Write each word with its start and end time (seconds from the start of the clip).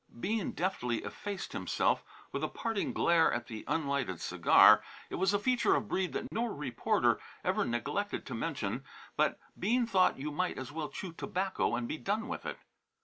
Bean 0.19 0.53
deftly 0.53 1.03
effaced 1.03 1.53
himself, 1.53 2.03
with 2.31 2.43
a 2.43 2.47
parting 2.47 2.91
glare 2.91 3.31
at 3.31 3.45
the 3.45 3.63
unlighted 3.67 4.19
cigar. 4.19 4.81
It 5.11 5.15
was 5.17 5.31
a 5.31 5.37
feature 5.37 5.75
of 5.75 5.87
Breede 5.89 6.13
that 6.13 6.31
no 6.31 6.45
reporter 6.45 7.19
ever 7.43 7.63
neglected 7.65 8.25
to 8.25 8.33
mention, 8.33 8.83
but 9.15 9.37
Bean 9.59 9.85
thought 9.85 10.17
you 10.17 10.31
might 10.31 10.57
as 10.57 10.71
well 10.71 10.89
chew 10.89 11.13
tobacco 11.13 11.75
and 11.75 11.87
be 11.87 11.99
done 11.99 12.27
with 12.27 12.47
it. 12.47 12.57